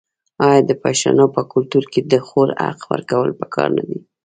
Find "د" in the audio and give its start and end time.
0.69-0.71, 2.11-2.13